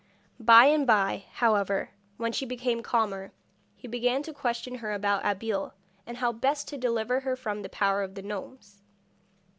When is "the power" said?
7.61-8.01